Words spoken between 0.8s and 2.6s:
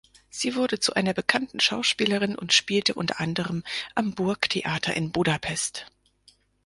einer bekannten Schauspielerin und